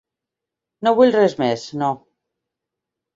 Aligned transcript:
No 0.87 0.93
vull 0.99 1.13
res 1.15 1.35
més, 1.41 1.65
no. 1.83 1.91